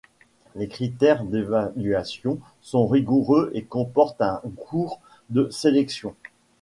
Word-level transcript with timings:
Les 0.55 0.67
critères 0.67 1.25
d'évaluation 1.25 2.39
sont 2.63 2.87
rigoureux 2.87 3.51
et 3.53 3.63
comporte 3.65 4.19
un 4.23 4.41
cours 4.57 4.99
de 5.29 5.47
sélection. 5.51 6.15